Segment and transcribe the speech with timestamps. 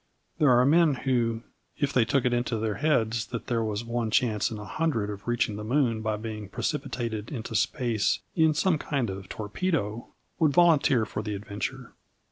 [0.39, 1.43] There are men who,
[1.77, 5.11] if they took it into their heads that there was one chance in a hundred
[5.11, 10.07] of reaching the moon by being precipitated into space in some kind of torpedo,
[10.39, 11.93] would volunteer for the adventure.